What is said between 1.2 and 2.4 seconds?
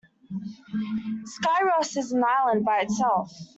Skyros is an